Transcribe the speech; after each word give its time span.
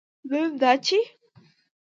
دویم 0.29 0.51
دا 0.61 0.71
چې 0.85 0.97